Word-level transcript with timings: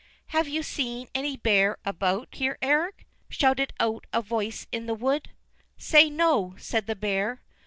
"Have 0.29 0.47
you 0.47 0.63
seen 0.63 1.09
any 1.13 1.37
bear 1.37 1.77
about 1.85 2.29
here, 2.31 2.57
Eric?" 2.59 3.05
shouted 3.29 3.71
out 3.79 4.07
a 4.11 4.19
voice 4.19 4.65
in 4.71 4.87
the 4.87 4.95
wood. 4.95 5.29
"Say 5.77 6.09
no," 6.09 6.55
said 6.57 6.87
the 6.87 6.95
bear. 6.95 7.43